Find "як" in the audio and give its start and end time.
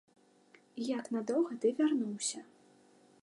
0.99-1.11